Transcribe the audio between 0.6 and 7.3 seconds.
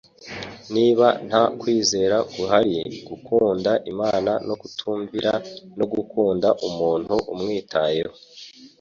niba nta kwizera guhari. Gukunda Imana no kutumvira no gukunda umuntu